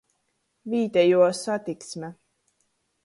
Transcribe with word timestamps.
Vītejuo 0.73 1.27
satiksme. 1.41 2.13